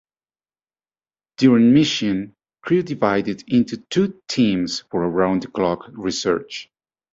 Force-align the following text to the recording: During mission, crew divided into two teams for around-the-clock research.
During 1.37 1.75
mission, 1.75 2.33
crew 2.63 2.81
divided 2.81 3.43
into 3.47 3.77
two 3.77 4.19
teams 4.27 4.79
for 4.89 5.03
around-the-clock 5.05 5.89
research. 5.91 6.71